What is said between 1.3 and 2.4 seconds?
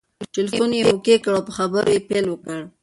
او په خبرو یې پیل